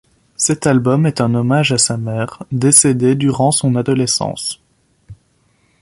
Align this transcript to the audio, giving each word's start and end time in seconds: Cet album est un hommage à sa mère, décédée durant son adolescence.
Cet 0.35 0.65
album 0.65 1.05
est 1.05 1.21
un 1.21 1.35
hommage 1.35 1.71
à 1.73 1.77
sa 1.77 1.95
mère, 1.95 2.41
décédée 2.51 3.13
durant 3.13 3.51
son 3.51 3.75
adolescence. 3.75 4.59